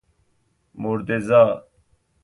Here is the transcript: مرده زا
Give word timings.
مرده 0.75 1.19
زا 1.19 1.63